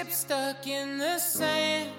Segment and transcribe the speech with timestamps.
[0.00, 1.90] ship stuck in the sand.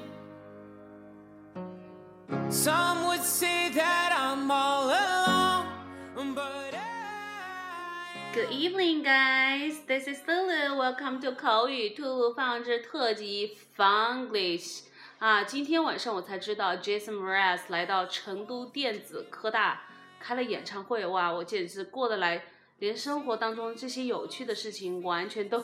[2.49, 8.33] Some would say that I'm all alone, but I.
[8.33, 9.81] Good evening, guys.
[9.87, 10.77] This is Lulu.
[10.77, 14.81] Welcome to 口语兔放置特辑 Funglish。
[15.19, 19.83] 啊，今天晚上我才知道 Jason Mraz 来到成都电子科大
[20.19, 22.43] 开了演唱会，哇，我简直过得来，
[22.79, 25.63] 连生活当中这些有趣的事情完全都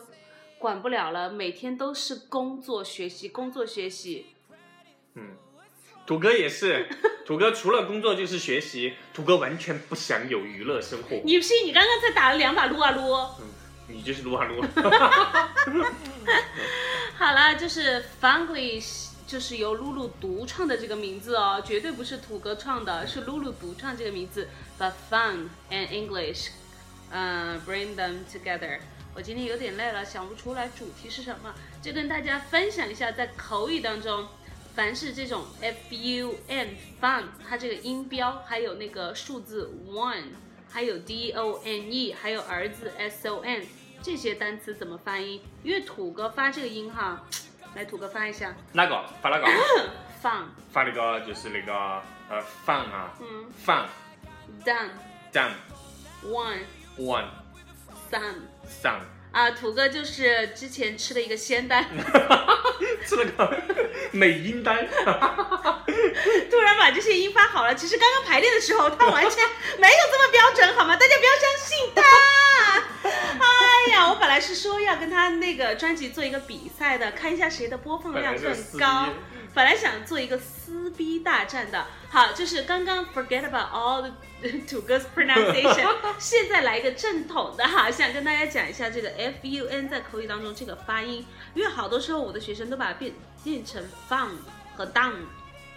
[0.60, 4.26] 管不了了，每天都是工作学习，工作学习。
[5.14, 5.36] 嗯，
[6.06, 6.88] 土哥也是，
[7.26, 11.16] 土哥除了工作就是学习，土哥完全不想有娱乐生活。
[11.24, 11.66] 你不信？
[11.66, 13.14] 你刚刚才打了两把撸啊撸。
[13.40, 13.48] 嗯，
[13.88, 14.64] 你就是撸啊撸。
[17.18, 24.48] 好了，就是 Funglish，就是由露露独创的这个名字哦，绝对不是土哥创的，是露露独创这个名字。
[24.80, 26.50] But fun and English，
[27.12, 28.80] 嗯、b r i n g them together。
[29.18, 31.52] 我今天有点累了，想不出来主题是什么，
[31.82, 34.28] 就跟大家分享一下，在口语当中，
[34.76, 40.26] 凡是这种 f u n fun，它这个音标，还有那个数字 one，
[40.70, 43.66] 还有 d o n e，还有儿子 s o n，
[44.04, 45.42] 这些单词怎么发音？
[45.64, 47.26] 因为土哥发这个音哈，
[47.74, 48.56] 来土哥发一下。
[48.74, 49.48] 哪个发哪个？
[50.22, 51.74] fun，发那个就是那个
[52.30, 53.46] 呃放啊，嗯。
[53.64, 53.90] 放
[54.64, 55.54] done，down
[56.24, 56.60] one
[57.00, 57.26] one
[58.12, 58.22] sun。
[58.82, 59.00] 上，
[59.32, 61.86] 啊，土哥就是之前吃的一个仙丹，
[63.06, 63.58] 吃了个
[64.12, 64.88] 美音丹。
[66.50, 67.74] 突然把这些音发好了。
[67.76, 69.38] 其实刚刚排练的时候，他完全
[69.80, 70.96] 没有这么标准，好吗？
[70.96, 72.02] 大家不要相信他。
[74.38, 79.10] 哎呀，我本来是说要跟他那个专辑做一个比赛的，看一下谁的播放量更高。
[79.56, 84.12] 本来想做一个撕逼大战的，好，就是刚刚 forget about all the
[84.70, 93.14] 土哥 pronunciation， 现在来一个正统的哈，想跟大家讲一下这个 f u n 在口语当中这个发音，因为好多时候我的学生都把它变
[93.44, 94.30] 变成 fun
[94.76, 95.16] 和 down，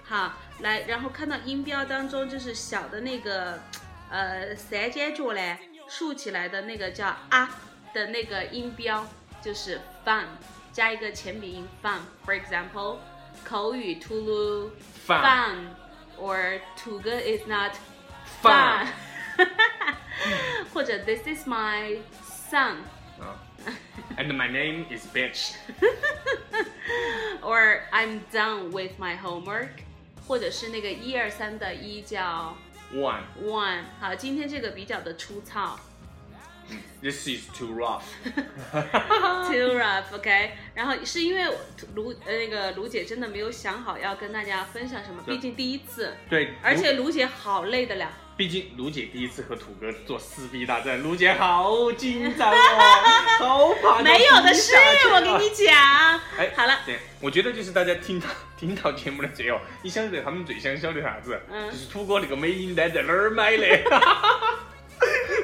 [0.05, 3.59] 好，来，然后看到音标当中就是小的那个
[4.11, 5.57] 呃三尖角嘞
[5.89, 7.49] 竖起来的那个叫啊
[7.94, 9.06] 的那个音标
[9.42, 10.26] 就是 fun
[10.72, 12.98] 加一个前鼻音 fun，for example。
[13.44, 14.72] 口语 Tulu
[15.06, 15.68] Fun fun
[16.18, 17.74] or 土哥 is not
[18.42, 18.88] Fun
[19.38, 19.48] fun，
[20.74, 22.00] 或者 This is my
[22.50, 22.78] son
[23.20, 23.36] 啊
[24.18, 25.56] And my name is bitch。
[27.42, 29.84] or I'm done with my homework，
[30.28, 32.56] 或者是那个一二三的一叫
[32.94, 33.24] One.
[33.44, 33.82] one。
[34.00, 35.78] 好，今天这个比较的粗糙
[37.03, 38.03] This is too rough.，too
[39.81, 41.45] rough，OK、然后是因为
[41.95, 48.11] 卢呃那个卢姐真的没有想好要跟大家分享什么，毕竟第一次，对，而且卢姐好累的了。
[48.37, 52.57] 毕竟卢姐第一次和土哥做撕逼大战，卢姐好紧张哦，
[53.39, 54.03] 好怕。
[54.03, 54.73] 没有的事，
[55.13, 55.75] 我跟你讲。
[56.39, 58.27] 哎，好了，对，我觉得就是大家听到
[58.59, 61.39] 听到节目的最后，你晓得他们最想晓得啥子？
[61.53, 63.67] 嗯就是土哥那个美音单在哪儿买的？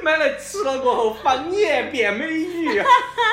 [0.06, 2.81] 买来吃了过后方言变美语。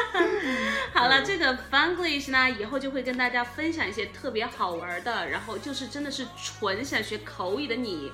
[0.91, 8.12] 好了，这个 Funglish 呢，以后就会跟大家分享一些特别好玩的，然后就是真的是纯想学口语的你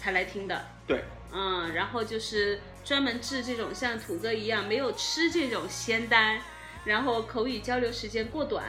[0.00, 0.64] 才来听的。
[0.86, 6.38] 对，嗯，然后就是专门治这种像土哥一样没有吃这种仙丹，
[6.84, 8.64] 然后口语交流时间过短，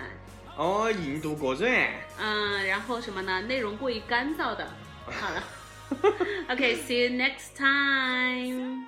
[0.57, 1.71] 哦，印度过软。
[2.19, 3.41] 嗯，然后什么呢？
[3.41, 4.67] 内容过于干燥的。
[5.05, 5.43] 好了，
[6.49, 8.87] OK，see、you next time。